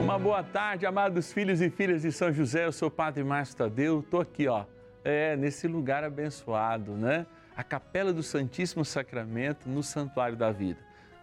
[0.00, 2.64] Uma boa tarde, amados filhos e filhas de São José.
[2.64, 3.98] Eu sou o Padre Márcio Tadeu.
[3.98, 4.64] Estou aqui, ó,
[5.04, 7.26] é, nesse lugar abençoado, né?
[7.56, 10.78] A Capela do Santíssimo Sacramento no Santuário da Vida,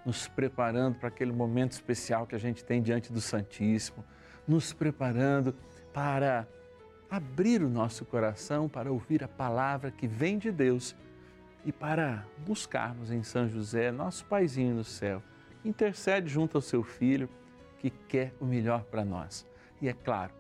[0.06, 4.04] nos preparando para aquele momento especial que a gente tem diante do Santíssimo,
[4.46, 5.56] nos preparando
[5.94, 6.46] para
[7.10, 10.94] abrir o nosso coração para ouvir a palavra que vem de Deus
[11.64, 15.24] e para buscarmos em São José, nosso paizinho no céu,
[15.64, 17.30] intercede junto ao seu filho
[17.80, 19.46] que quer o melhor para nós.
[19.82, 20.34] E é claro,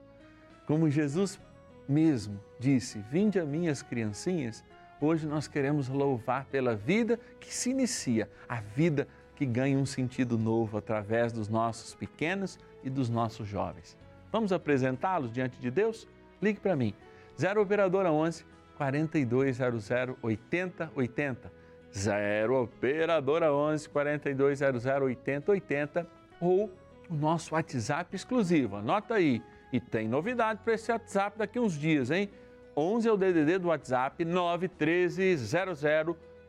[0.65, 1.39] como Jesus
[1.87, 4.63] mesmo disse: Vinde a minhas criancinhas,
[4.99, 10.37] hoje nós queremos louvar pela vida que se inicia, a vida que ganha um sentido
[10.37, 13.97] novo através dos nossos pequenos e dos nossos jovens.
[14.31, 16.07] Vamos apresentá-los diante de Deus?
[16.41, 16.93] Ligue para mim,
[17.37, 18.45] 0 Operadora 11
[18.77, 19.89] 4200
[20.21, 21.51] 8080.
[21.91, 26.07] 0 Operadora 11 4200 8080
[26.41, 26.69] ou
[27.09, 28.77] o nosso WhatsApp exclusivo.
[28.77, 29.41] Anota aí.
[29.71, 32.29] E tem novidade para esse WhatsApp daqui uns dias, hein?
[32.77, 35.81] 11 é o DDD do WhatsApp 91300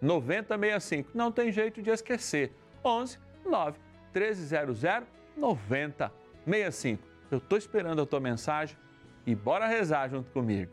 [0.00, 1.11] 9065.
[1.14, 2.53] Não tem jeito de esquecer.
[2.84, 3.78] 11 9
[4.14, 7.02] 1300 9065.
[7.30, 8.77] Eu estou esperando a tua mensagem
[9.27, 10.73] e bora rezar junto comigo.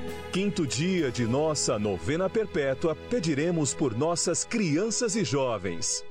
[0.31, 6.05] quinto dia de nossa novena perpétua, pediremos por nossas crianças e jovens.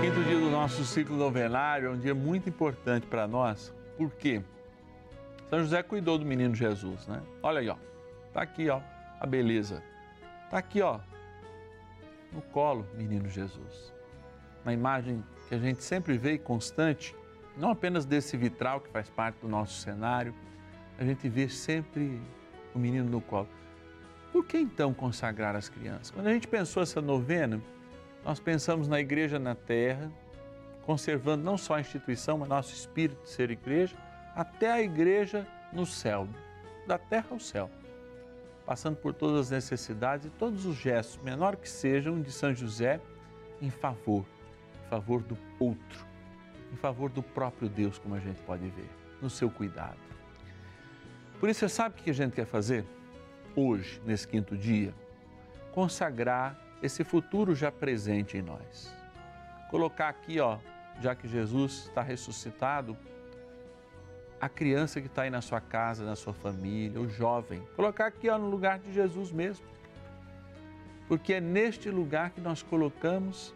[0.00, 4.42] Quinto dia do nosso ciclo novenário é um dia muito importante para nós, porque
[5.50, 7.20] São José cuidou do menino Jesus, né?
[7.42, 7.76] Olha aí, ó.
[8.32, 8.80] Tá aqui, ó,
[9.20, 9.82] a beleza.
[10.48, 11.00] Tá aqui, ó,
[12.32, 13.92] no colo, menino Jesus.
[14.64, 17.14] Uma imagem que a gente sempre vê e constante,
[17.58, 20.34] não apenas desse vitral que faz parte do nosso cenário,
[20.98, 22.20] a gente vê sempre
[22.74, 23.48] o menino no colo.
[24.32, 26.10] Por que então consagrar as crianças?
[26.10, 27.60] Quando a gente pensou essa novena,
[28.24, 30.10] nós pensamos na igreja na terra,
[30.82, 33.96] conservando não só a instituição, mas nosso espírito de ser igreja,
[34.34, 36.26] até a igreja no céu,
[36.86, 37.70] da terra ao céu,
[38.66, 43.00] passando por todas as necessidades e todos os gestos, menor que sejam, de São José
[43.60, 44.24] em favor,
[44.84, 46.06] em favor do outro,
[46.72, 48.90] em favor do próprio Deus, como a gente pode ver,
[49.22, 50.13] no seu cuidado.
[51.44, 52.86] Por isso, você sabe o que a gente quer fazer
[53.54, 54.94] hoje, nesse quinto dia?
[55.72, 58.90] Consagrar esse futuro já presente em nós.
[59.70, 60.56] Colocar aqui, ó,
[61.02, 62.96] já que Jesus está ressuscitado,
[64.40, 68.30] a criança que está aí na sua casa, na sua família, o jovem, colocar aqui
[68.30, 69.66] ó, no lugar de Jesus mesmo.
[71.06, 73.54] Porque é neste lugar que nós colocamos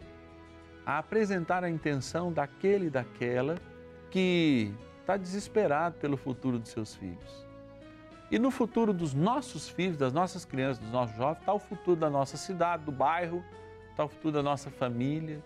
[0.85, 3.55] a apresentar a intenção daquele e daquela
[4.11, 4.71] que
[5.01, 7.48] está desesperado pelo futuro dos seus filhos.
[8.31, 11.95] E no futuro dos nossos filhos, das nossas crianças, dos nossos jovens, está o futuro
[11.95, 13.43] da nossa cidade, do bairro,
[13.89, 15.41] está o futuro da nossa família,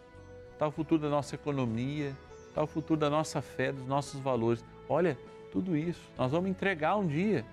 [0.52, 2.14] está o futuro da nossa economia,
[2.50, 4.64] está o futuro da nossa fé, dos nossos valores.
[4.90, 5.18] Olha,
[5.52, 7.46] tudo isso nós vamos entregar um dia.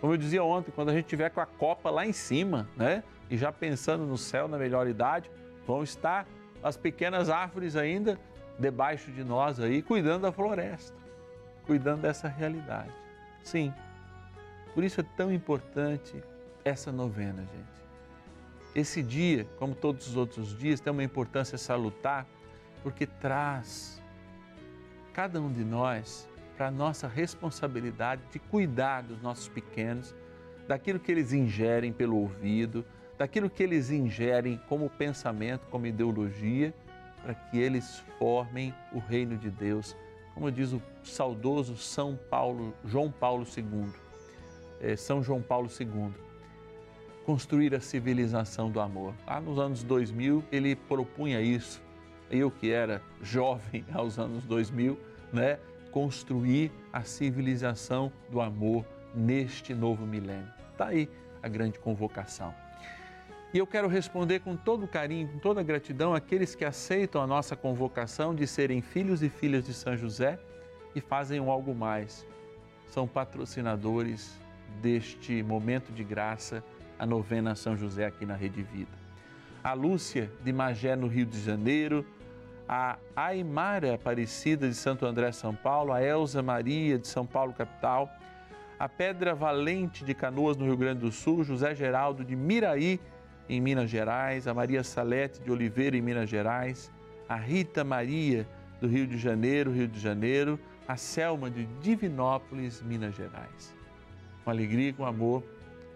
[0.00, 3.02] Como eu dizia ontem, quando a gente tiver com a copa lá em cima, né?
[3.30, 5.30] E já pensando no céu, na melhor idade,
[5.66, 6.26] vão estar
[6.62, 8.18] as pequenas árvores ainda
[8.58, 10.96] debaixo de nós aí, cuidando da floresta,
[11.66, 12.92] cuidando dessa realidade.
[13.42, 13.72] Sim,
[14.74, 16.22] por isso é tão importante
[16.64, 17.82] essa novena, gente.
[18.74, 22.26] Esse dia, como todos os outros dias, tem uma importância salutar,
[22.82, 24.00] porque traz
[25.12, 30.14] cada um de nós para a nossa responsabilidade de cuidar dos nossos pequenos,
[30.66, 32.84] daquilo que eles ingerem pelo ouvido,
[33.18, 36.72] daquilo que eles ingerem como pensamento, como ideologia,
[37.22, 39.96] para que eles formem o reino de Deus,
[40.34, 43.92] como diz o saudoso São Paulo, João Paulo II,
[44.96, 46.10] São João Paulo II,
[47.24, 49.14] construir a civilização do amor.
[49.26, 51.80] Lá nos anos 2000 ele propunha isso.
[52.30, 54.98] Eu que era jovem aos anos 2000,
[55.32, 55.58] né,
[55.90, 58.84] construir a civilização do amor
[59.14, 60.48] neste novo milênio.
[60.72, 61.08] Está aí
[61.42, 62.54] a grande convocação.
[63.54, 67.54] E eu quero responder com todo carinho, com toda gratidão àqueles que aceitam a nossa
[67.54, 70.38] convocação de serem filhos e filhas de São José
[70.94, 72.26] e fazem um algo mais.
[72.88, 74.40] São patrocinadores
[74.80, 76.62] deste momento de graça,
[76.98, 78.90] a novena São José aqui na Rede Vida.
[79.62, 82.04] A Lúcia de Magé, no Rio de Janeiro,
[82.68, 88.10] a Aimara Aparecida de Santo André, São Paulo, a Elza Maria de São Paulo, capital,
[88.78, 93.00] a Pedra Valente de Canoas, no Rio Grande do Sul, José Geraldo de Miraí,
[93.48, 96.90] em Minas Gerais, a Maria Salete de Oliveira, em Minas Gerais,
[97.28, 98.46] a Rita Maria,
[98.80, 100.58] do Rio de Janeiro, Rio de Janeiro,
[100.88, 103.81] a Selma de Divinópolis, Minas Gerais.
[104.44, 105.42] Com alegria e com amor,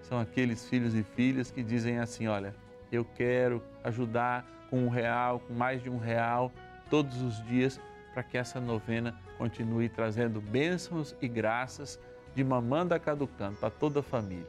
[0.02, 2.54] são aqueles filhos e filhas que dizem assim: olha,
[2.90, 6.52] eu quero ajudar com um real, com mais de um real,
[6.90, 7.80] todos os dias,
[8.12, 11.98] para que essa novena continue trazendo bênçãos e graças
[12.34, 14.46] de mamanda caducando para toda a família.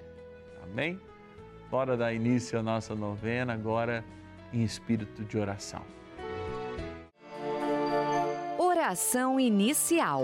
[0.63, 0.99] Amém?
[1.69, 4.03] Bora dar início à nossa novena agora
[4.53, 5.81] em espírito de oração.
[8.57, 10.23] Oração inicial.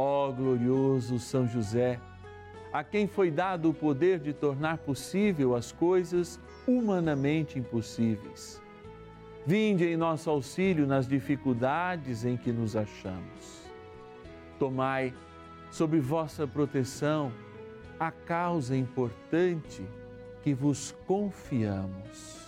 [0.00, 1.98] Ó glorioso São José,
[2.72, 8.62] a quem foi dado o poder de tornar possível as coisas humanamente impossíveis.
[9.44, 13.64] Vinde em nosso auxílio nas dificuldades em que nos achamos.
[14.56, 15.12] Tomai
[15.68, 17.32] sob vossa proteção
[17.98, 19.84] a causa importante
[20.44, 22.47] que vos confiamos.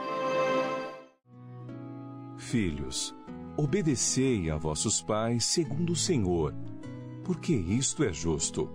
[2.51, 3.15] Filhos,
[3.55, 6.53] obedecei a vossos pais segundo o Senhor,
[7.23, 8.69] porque isto é justo.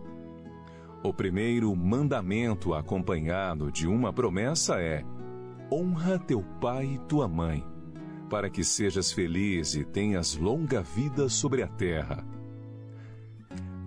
[1.03, 5.05] O primeiro mandamento acompanhado de uma promessa é:
[5.71, 7.63] honra teu pai e tua mãe,
[8.31, 12.27] para que sejas feliz e tenhas longa vida sobre a terra.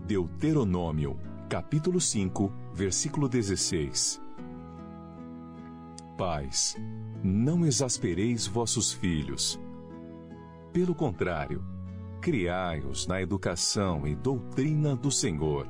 [0.06, 1.20] Deuteronômio,
[1.50, 4.22] capítulo 5, versículo 16.
[6.16, 6.78] Pais,
[7.24, 9.60] não exaspereis vossos filhos.
[10.72, 11.64] Pelo contrário,
[12.22, 15.68] criai-os na educação e doutrina do Senhor.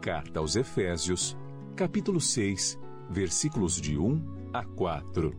[0.00, 1.38] Carta aos Efésios,
[1.76, 2.76] capítulo 6,
[3.08, 5.32] versículos de 1 a 4.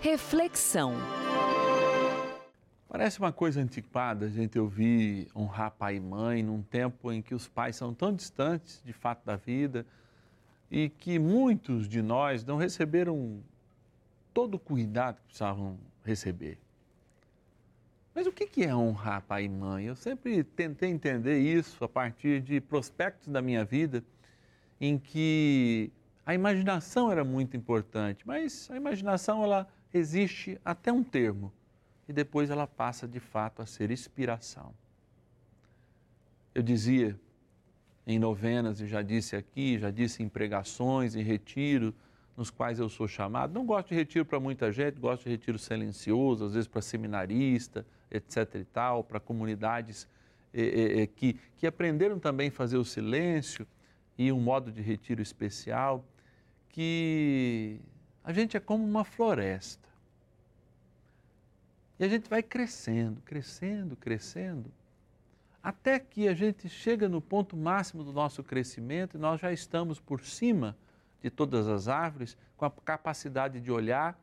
[0.00, 0.94] Reflexão.
[2.88, 7.34] Parece uma coisa antiquada a gente ouvir honrar pai e mãe num tempo em que
[7.34, 9.84] os pais são tão distantes de fato da vida
[10.70, 13.42] e que muitos de nós não receberam
[14.34, 16.58] todo o cuidado que precisavam receber.
[18.14, 19.84] Mas o que é honrar pai e mãe?
[19.84, 24.02] Eu sempre tentei entender isso a partir de prospectos da minha vida
[24.80, 25.92] em que
[26.24, 31.52] a imaginação era muito importante, mas a imaginação ela existe até um termo
[32.08, 34.74] e depois ela passa de fato a ser inspiração.
[36.54, 37.18] Eu dizia
[38.06, 41.92] em novenas, e já disse aqui, já disse em pregações, em retiro,
[42.36, 43.52] nos quais eu sou chamado.
[43.52, 47.84] Não gosto de retiro para muita gente, gosto de retiro silencioso, às vezes para seminarista,
[48.10, 48.54] etc.
[48.56, 50.06] e tal, para comunidades
[50.54, 53.66] eh, eh, que, que aprenderam também a fazer o silêncio
[54.16, 56.04] e um modo de retiro especial,
[56.68, 57.80] que
[58.22, 59.86] a gente é como uma floresta.
[61.98, 64.70] E a gente vai crescendo, crescendo, crescendo,
[65.66, 69.98] até que a gente chega no ponto máximo do nosso crescimento e nós já estamos
[69.98, 70.76] por cima
[71.20, 74.16] de todas as árvores, com a capacidade de olhar,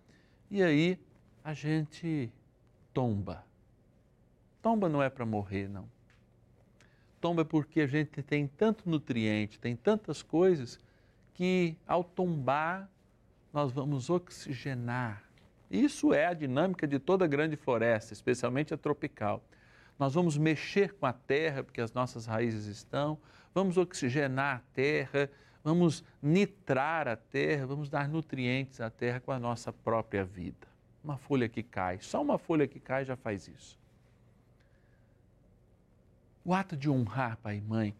[0.49, 0.97] e aí
[1.43, 2.31] a gente
[2.93, 3.43] tomba.
[4.61, 5.85] Tomba não é para morrer, não.
[7.19, 10.79] Tomba é porque a gente tem tanto nutriente, tem tantas coisas,
[11.33, 12.89] que ao tombar
[13.51, 15.23] nós vamos oxigenar
[15.73, 19.43] isso é a dinâmica de toda grande floresta, especialmente a tropical.
[19.97, 23.17] Nós vamos mexer com a terra, porque as nossas raízes estão,
[23.53, 25.29] vamos oxigenar a terra,
[25.63, 30.67] vamos nitrar a terra, vamos dar nutrientes à terra com a nossa própria vida.
[31.03, 33.77] Uma folha que cai, só uma folha que cai já faz isso.
[36.45, 37.95] O ato de honrar pai e mãe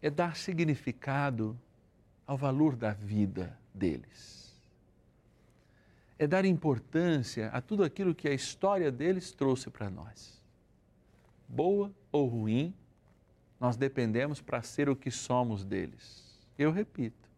[0.00, 1.58] é dar significado
[2.26, 4.46] ao valor da vida deles
[6.18, 10.35] é dar importância a tudo aquilo que a história deles trouxe para nós.
[11.48, 12.74] Boa ou ruim,
[13.60, 16.24] nós dependemos para ser o que somos deles.
[16.58, 17.28] Eu repito,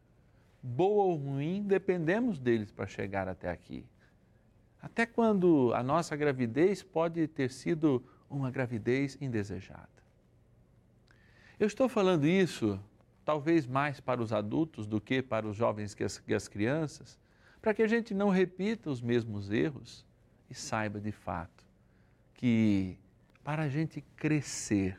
[0.62, 3.84] boa ou ruim, dependemos deles para chegar até aqui.
[4.80, 9.88] Até quando a nossa gravidez pode ter sido uma gravidez indesejada.
[11.58, 12.80] Eu estou falando isso
[13.24, 17.18] talvez mais para os adultos do que para os jovens e as, as crianças,
[17.60, 20.06] para que a gente não repita os mesmos erros
[20.48, 21.66] e saiba de fato
[22.32, 22.96] que
[23.42, 24.98] para a gente crescer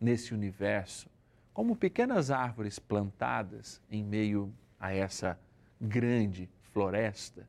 [0.00, 1.08] nesse universo,
[1.52, 5.38] como pequenas árvores plantadas em meio a essa
[5.80, 7.48] grande floresta,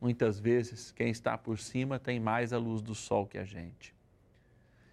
[0.00, 3.94] muitas vezes quem está por cima tem mais a luz do sol que a gente.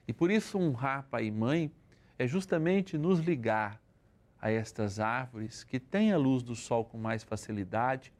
[0.07, 1.71] E por isso honrar pai e mãe
[2.17, 3.81] é justamente nos ligar
[4.39, 8.13] a estas árvores que têm a luz do sol com mais facilidade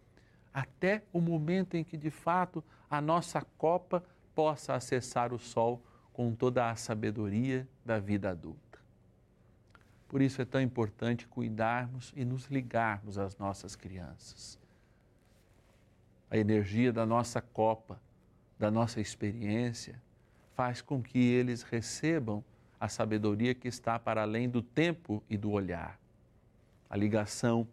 [0.54, 5.84] até o momento em que de fato a nossa copa possa acessar o sol
[6.16, 8.80] com toda a sabedoria da vida adulta.
[10.08, 14.58] Por isso é tão importante cuidarmos e nos ligarmos às nossas crianças.
[16.32, 18.00] A energia da nossa copa,
[18.58, 20.02] da nossa experiência,
[20.54, 22.42] faz com que eles recebam
[22.80, 26.00] a sabedoria que está para além do tempo e do olhar.
[26.90, 27.68] A ligação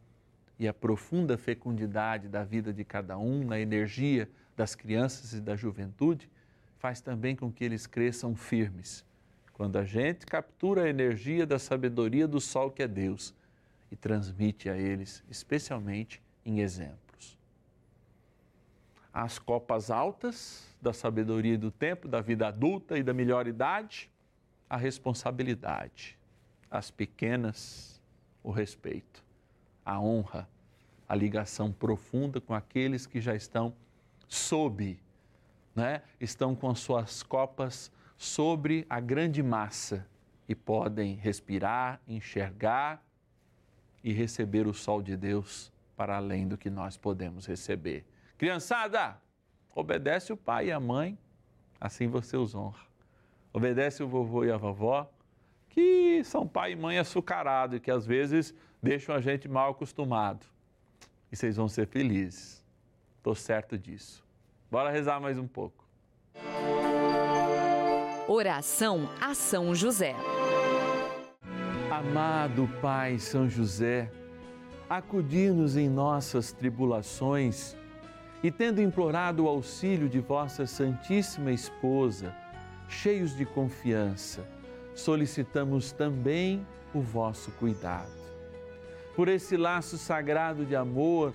[0.58, 5.54] e a profunda fecundidade da vida de cada um, na energia das crianças e da
[5.54, 6.28] juventude,
[6.82, 9.04] faz também com que eles cresçam firmes.
[9.52, 13.32] Quando a gente captura a energia da sabedoria do sol que é Deus
[13.88, 17.38] e transmite a eles, especialmente em exemplos.
[19.14, 24.10] As copas altas da sabedoria do tempo, da vida adulta e da melhor idade,
[24.68, 26.18] a responsabilidade.
[26.68, 28.02] As pequenas,
[28.42, 29.22] o respeito
[29.84, 30.48] a honra,
[31.08, 33.74] a ligação profunda com aqueles que já estão
[34.28, 34.98] sob,
[35.74, 36.02] né?
[36.20, 40.06] estão com suas copas sobre a grande massa
[40.48, 43.02] e podem respirar, enxergar
[44.02, 48.04] e receber o sol de Deus para além do que nós podemos receber.
[48.36, 49.20] Criançada,
[49.74, 51.16] obedece o pai e a mãe,
[51.80, 52.84] assim você os honra.
[53.52, 55.10] Obedece o vovô e a vovó,
[55.68, 60.46] que são pai e mãe açucarado e que às vezes deixam a gente mal acostumado.
[61.30, 62.64] E vocês vão ser felizes.
[63.18, 64.24] Estou certo disso.
[64.72, 65.84] Bora rezar mais um pouco.
[68.26, 70.16] Oração a São José.
[71.90, 74.10] Amado Pai São José,
[74.88, 77.76] acudir-nos em nossas tribulações
[78.42, 82.34] e, tendo implorado o auxílio de vossa Santíssima Esposa,
[82.88, 84.42] cheios de confiança,
[84.94, 88.22] solicitamos também o vosso cuidado.
[89.14, 91.34] Por esse laço sagrado de amor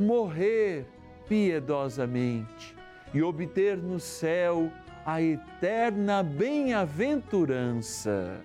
[0.00, 0.86] morrer
[1.28, 2.74] piedosamente
[3.12, 4.72] e obter no céu
[5.04, 8.40] a eterna bem-aventurança.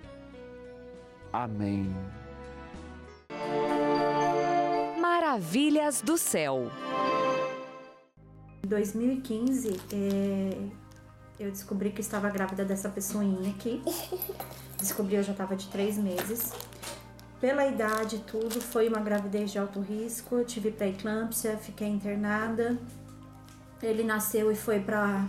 [1.32, 1.88] Amém.
[5.00, 6.70] Maravilhas do céu.
[8.64, 10.56] Em 2015, é,
[11.38, 13.82] eu descobri que estava grávida dessa pessoinha aqui.
[14.78, 16.52] Descobri eu já estava de três meses.
[17.40, 20.42] Pela idade tudo, foi uma gravidez de alto risco.
[20.44, 22.78] Tive pré-eclâmpsia, fiquei internada.
[23.82, 25.24] Ele nasceu e foi para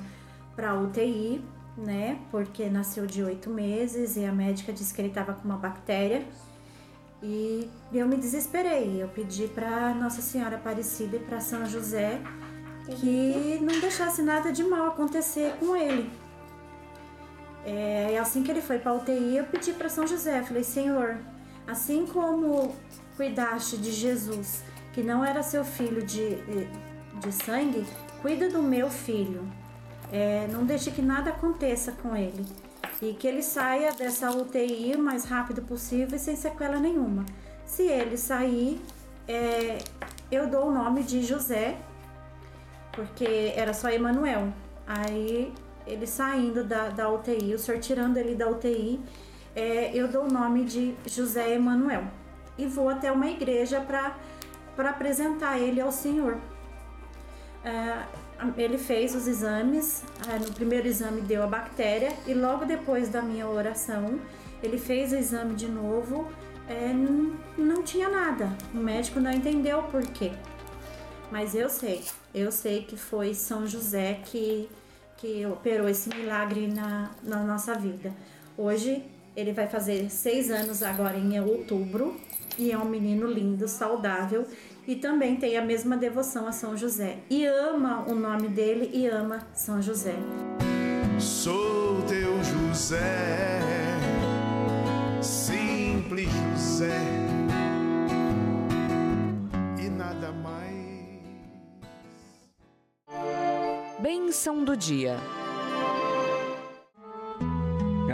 [0.56, 1.44] para UTI,
[1.78, 2.20] né?
[2.32, 6.26] Porque nasceu de oito meses e a médica disse que ele estava com uma bactéria.
[7.22, 9.02] E eu me desesperei.
[9.02, 12.20] Eu pedi para Nossa Senhora Aparecida e para São José
[12.96, 16.10] que não deixasse nada de mal acontecer com ele.
[17.66, 21.18] É, e assim que ele foi para UTI, eu pedi para São José, falei: Senhor,
[21.68, 22.76] assim como
[23.16, 26.38] cuidaste de Jesus, que não era seu filho de,
[27.20, 27.86] de sangue,
[28.22, 29.46] cuida do meu filho.
[30.12, 32.46] É, não deixe que nada aconteça com ele
[33.02, 37.26] e que ele saia dessa UTI o mais rápido possível e sem sequela nenhuma.
[37.66, 38.82] Se ele sair,
[39.28, 39.78] é,
[40.32, 41.78] eu dou o nome de José,
[42.94, 44.54] porque era só Emanuel.
[44.86, 45.54] Aí
[45.86, 49.00] ele saindo da, da UTI, o senhor tirando ele da UTI,
[49.58, 52.04] é, eu dou o nome de José Emanuel
[52.60, 56.38] e vou até uma igreja para apresentar ele ao Senhor.
[57.66, 58.04] É,
[58.56, 63.20] ele fez os exames, ah, no primeiro exame deu a bactéria e logo depois da
[63.24, 64.20] minha oração
[64.62, 66.32] ele fez o exame de novo,
[66.70, 68.56] é, não, não tinha nada.
[68.76, 70.34] O médico não entendeu por quê.
[71.32, 74.70] Mas eu sei, eu sei que foi São José que,
[75.18, 78.14] que operou esse milagre na, na nossa vida.
[78.56, 79.04] Hoje
[79.38, 82.20] ele vai fazer seis anos agora em outubro
[82.58, 84.48] e é um menino lindo, saudável
[84.88, 87.20] e também tem a mesma devoção a São José.
[87.30, 90.16] E ama o nome dele e ama São José.
[91.20, 93.60] Sou teu José,
[95.22, 97.00] simples José,
[99.80, 101.22] e nada mais.
[104.00, 105.18] Bênção do dia.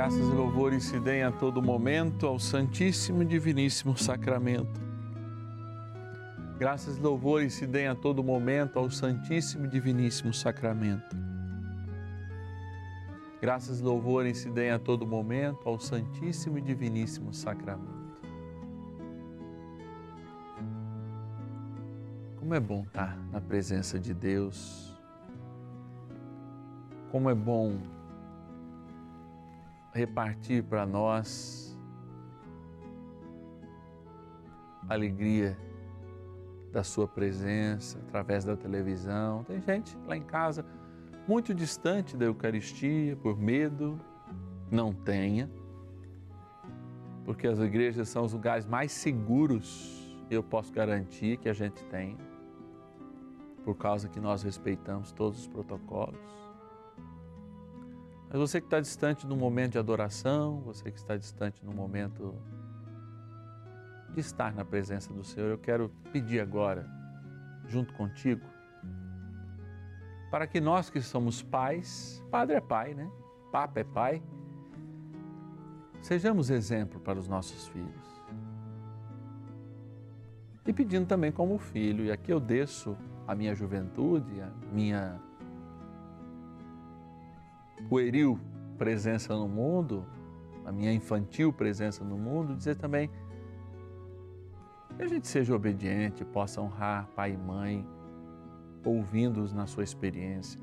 [0.03, 4.81] Graças e louvores se deem a todo momento ao Santíssimo e Diviníssimo Sacramento.
[6.59, 11.15] Graças e louvores se deem a todo momento ao Santíssimo e Diviníssimo Sacramento.
[13.39, 18.19] Graças e louvores se deem a todo momento ao Santíssimo e Diviníssimo Sacramento.
[22.35, 24.93] Como é bom estar na presença de Deus.
[27.09, 28.02] Como é bom
[29.93, 31.77] repartir para nós
[34.89, 35.57] a alegria
[36.71, 39.43] da Sua presença através da televisão.
[39.43, 40.65] Tem gente lá em casa
[41.27, 43.99] muito distante da Eucaristia por medo,
[44.71, 45.49] não tenha.
[47.25, 52.17] porque as igrejas são os lugares mais seguros, eu posso garantir que a gente tem,
[53.63, 56.19] por causa que nós respeitamos todos os protocolos.
[58.33, 62.33] Mas você que está distante no momento de adoração, você que está distante no momento
[64.09, 66.89] de estar na presença do Senhor, eu quero pedir agora,
[67.67, 68.43] junto contigo,
[70.31, 73.07] para que nós que somos pais, padre é pai, né?
[73.51, 74.23] Papa é pai,
[76.01, 78.23] sejamos exemplo para os nossos filhos.
[80.65, 85.21] E pedindo também como filho, e aqui eu desço a minha juventude, a minha
[87.89, 88.39] pueril
[88.77, 90.05] presença no mundo,
[90.65, 93.09] a minha infantil presença no mundo, dizer também
[94.95, 97.87] que a gente seja obediente, possa honrar pai e mãe,
[98.85, 100.61] ouvindo-os na sua experiência.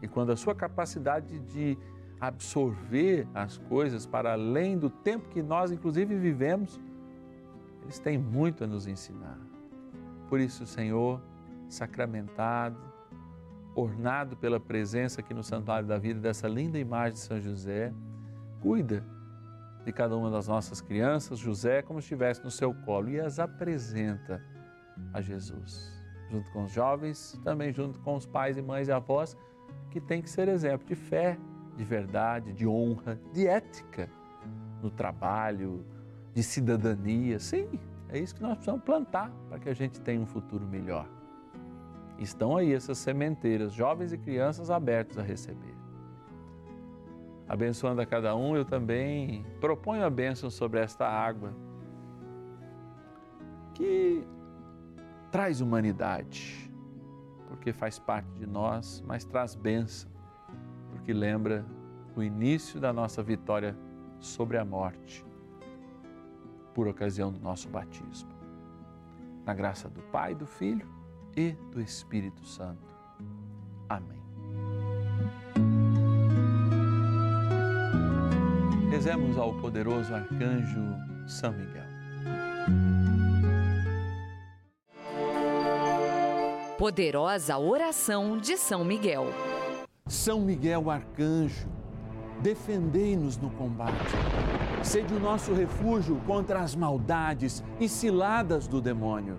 [0.00, 1.76] E quando a sua capacidade de
[2.20, 6.80] absorver as coisas para além do tempo que nós, inclusive, vivemos,
[7.82, 9.38] eles têm muito a nos ensinar.
[10.28, 11.20] Por isso, Senhor,
[11.68, 12.78] sacramentado,
[13.76, 17.92] ornado pela presença aqui no Santuário da Vida dessa linda imagem de São José,
[18.60, 19.04] cuida
[19.84, 23.38] de cada uma das nossas crianças, José, como se estivesse no seu colo e as
[23.38, 24.42] apresenta
[25.12, 25.94] a Jesus.
[26.30, 29.36] Junto com os jovens, também junto com os pais e mães e avós,
[29.90, 31.38] que tem que ser exemplo de fé,
[31.76, 34.10] de verdade, de honra, de ética
[34.82, 35.84] no trabalho,
[36.34, 37.38] de cidadania.
[37.38, 41.06] Sim, é isso que nós precisamos plantar para que a gente tenha um futuro melhor.
[42.18, 45.74] Estão aí essas sementeiras, jovens e crianças abertos a receber.
[47.48, 51.54] Abençoando a cada um, eu também proponho a bênção sobre esta água
[53.74, 54.26] que
[55.30, 56.72] traz humanidade,
[57.48, 60.10] porque faz parte de nós, mas traz bênção,
[60.90, 61.64] porque lembra
[62.16, 63.76] o início da nossa vitória
[64.18, 65.24] sobre a morte,
[66.74, 68.30] por ocasião do nosso batismo.
[69.44, 70.95] Na graça do Pai, do Filho
[71.36, 72.88] e do Espírito Santo.
[73.88, 74.22] Amém.
[78.90, 80.80] Rezemos ao poderoso arcanjo
[81.26, 81.84] São Miguel.
[86.78, 89.26] Poderosa oração de São Miguel.
[90.06, 91.68] São Miguel arcanjo,
[92.40, 94.14] defendei-nos no combate.
[94.82, 99.38] Sede o nosso refúgio contra as maldades e ciladas do demônio.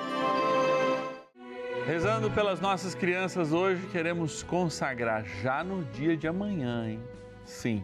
[1.91, 7.03] Rezando pelas nossas crianças hoje, queremos consagrar já no dia de amanhã, hein?
[7.43, 7.83] Sim,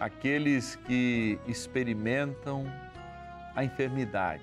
[0.00, 2.66] aqueles que experimentam
[3.54, 4.42] a enfermidade.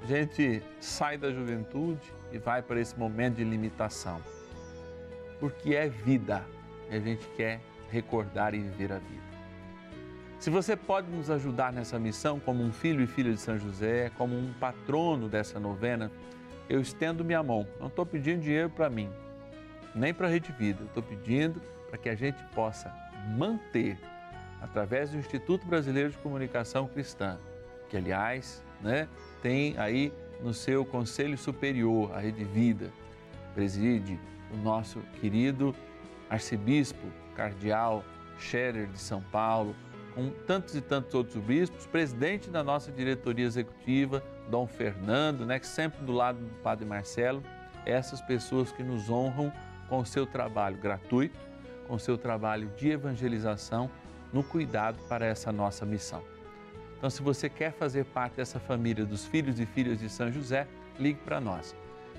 [0.00, 4.22] A gente sai da juventude e vai para esse momento de limitação,
[5.40, 6.44] porque é vida
[6.88, 9.28] e a gente quer recordar e viver a vida.
[10.38, 14.12] Se você pode nos ajudar nessa missão, como um filho e filha de São José,
[14.16, 16.08] como um patrono dessa novena,
[16.68, 17.66] eu estendo minha mão.
[17.80, 19.10] Não estou pedindo dinheiro para mim,
[19.94, 20.84] nem para a Rede Vida.
[20.84, 22.92] Estou pedindo para que a gente possa
[23.36, 23.98] manter,
[24.60, 27.38] através do Instituto Brasileiro de Comunicação Cristã,
[27.88, 29.08] que, aliás, né,
[29.42, 32.90] tem aí no seu Conselho Superior, a Rede Vida,
[33.54, 34.18] preside
[34.52, 35.74] o nosso querido
[36.30, 38.04] arcebispo cardeal
[38.38, 39.74] Scherer de São Paulo,
[40.46, 46.04] tantos e tantos outros bispos, presidente da nossa diretoria executiva, Dom Fernando, né, que sempre
[46.04, 47.42] do lado do Padre Marcelo,
[47.86, 49.52] essas pessoas que nos honram
[49.88, 51.38] com o seu trabalho gratuito,
[51.86, 53.90] com o seu trabalho de evangelização,
[54.32, 56.22] no cuidado para essa nossa missão.
[56.98, 60.66] Então, se você quer fazer parte dessa família dos filhos e filhas de São José,
[60.98, 61.74] ligue para nós.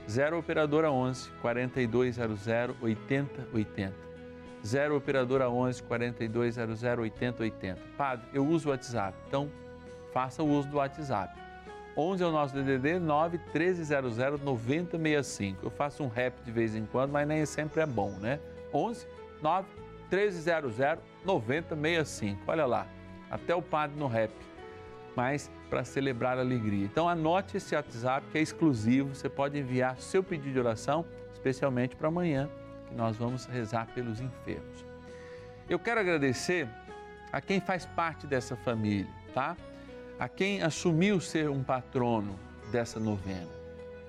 [0.10, 2.48] 0 Operadora 11 4200
[2.82, 4.09] 8080.
[4.66, 7.82] 0 Operadora 11 4200 8080.
[7.98, 9.50] Padre, eu uso o WhatsApp, então
[10.14, 11.34] faça o uso do WhatsApp.
[11.96, 15.66] 11 é o nosso DDD 9 1300 9065.
[15.66, 18.40] Eu faço um rap de vez em quando, mas nem sempre é bom, né?
[18.74, 19.08] 11
[19.42, 19.68] 9
[20.12, 20.76] 1300
[21.26, 22.40] 9065.
[22.48, 22.88] Olha lá,
[23.30, 24.32] até o padre no rap,
[25.16, 26.86] mas para celebrar a alegria.
[26.86, 31.96] Então anote esse WhatsApp que é exclusivo, você pode enviar seu pedido de oração, especialmente
[31.96, 32.50] para amanhã,
[32.90, 34.86] que nós vamos rezar pelos enfermos.
[35.70, 36.68] Eu quero agradecer
[37.32, 39.56] a quem faz parte dessa família, tá?
[40.20, 42.38] A quem assumiu ser um patrono
[42.72, 43.48] dessa novena.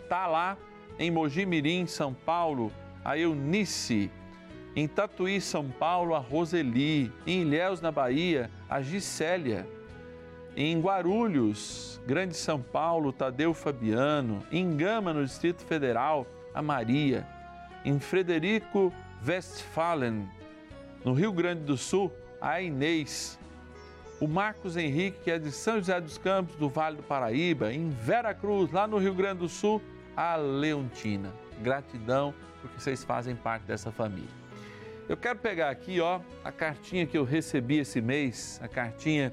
[0.08, 0.56] tá lá
[0.98, 2.72] em Mogi Mirim, São Paulo,
[3.04, 4.10] a Eunice.
[4.76, 7.10] Em Tatuí, São Paulo, a Roseli.
[7.26, 9.66] Em Ilhéus, na Bahia, a Gisélia.
[10.54, 14.42] Em Guarulhos, Grande São Paulo, Tadeu Fabiano.
[14.52, 17.26] Em Gama, no Distrito Federal, a Maria.
[17.84, 18.92] Em Frederico
[19.26, 20.28] Westphalen,
[21.04, 23.38] no Rio Grande do Sul, a Inês.
[24.20, 27.72] O Marcos Henrique, que é de São José dos Campos, do Vale do Paraíba.
[27.72, 29.80] Em Vera Cruz, lá no Rio Grande do Sul,
[30.14, 31.32] a Leontina.
[31.62, 34.28] Gratidão porque vocês fazem parte dessa família.
[35.08, 39.32] Eu quero pegar aqui, ó, a cartinha que eu recebi esse mês, a cartinha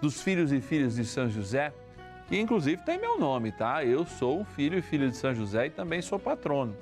[0.00, 1.72] dos filhos e filhas de São José,
[2.28, 3.84] que inclusive tem meu nome, tá?
[3.84, 6.76] Eu sou um filho e filha de São José e também sou patrono.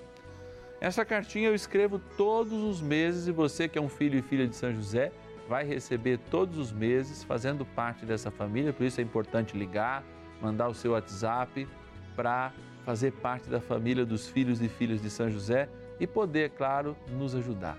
[0.85, 4.47] Essa cartinha eu escrevo todos os meses e você que é um filho e filha
[4.47, 5.11] de São José
[5.49, 10.05] vai receber todos os meses fazendo parte dessa família, por isso é importante ligar,
[10.43, 11.67] mandar o seu WhatsApp
[12.15, 12.53] para
[12.85, 17.35] fazer parte da família dos filhos e filhas de São José e poder, claro, nos
[17.35, 17.79] ajudar.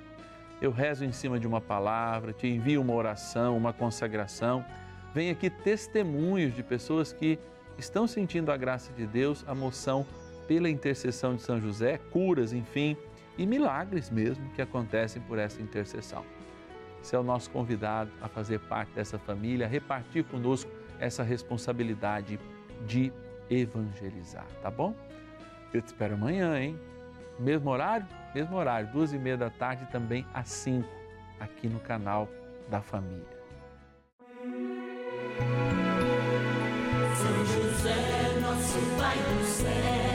[0.59, 4.65] Eu rezo em cima de uma palavra, te envio uma oração, uma consagração.
[5.13, 7.37] Vem aqui testemunhos de pessoas que
[7.77, 10.07] estão sentindo a graça de Deus, a moção
[10.47, 12.95] pela intercessão de São José, curas, enfim,
[13.38, 16.23] e milagres mesmo que acontecem por essa intercessão.
[17.01, 22.39] Você é o nosso convidado a fazer parte dessa família, a repartir conosco essa responsabilidade
[22.86, 23.12] de
[23.49, 24.95] evangelizar, tá bom?
[25.73, 26.79] Eu te espero amanhã, hein?
[27.38, 28.08] Mesmo horário?
[28.34, 30.89] Mesmo horário, duas e meia da tarde também às cinco,
[31.39, 32.27] aqui no canal
[32.69, 33.36] da família.
[37.15, 40.14] São José, nosso Pai do céu,